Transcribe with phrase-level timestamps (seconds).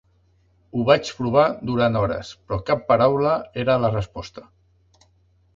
[0.77, 4.49] Ho vaig provar durant hores, però cap paraula era la resposta.